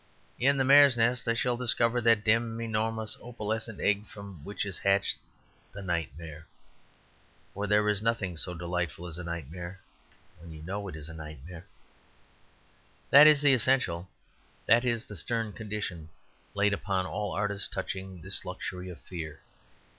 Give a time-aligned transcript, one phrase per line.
[0.39, 4.79] In the Mare's Nest I shall discover that dim, enormous opalescent egg from which is
[4.79, 5.19] hatched
[5.73, 6.47] the Nightmare.
[7.53, 9.79] For there is nothing so delightful as a nightmare
[10.39, 11.67] when you know it is a nightmare.
[13.11, 14.09] That is the essential.
[14.65, 16.09] That is the stern condition
[16.55, 19.41] laid upon all artists touching this luxury of fear.